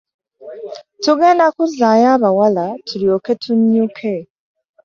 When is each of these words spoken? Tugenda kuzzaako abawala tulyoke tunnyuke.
Tugenda 1.03 1.45
kuzzaako 1.55 2.07
abawala 2.15 2.65
tulyoke 2.87 3.33
tunnyuke. 3.41 4.13